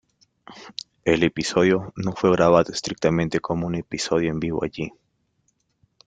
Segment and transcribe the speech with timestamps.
[1.05, 4.91] El episodio no fue grabado estrictamente como un episodio en vivo allí.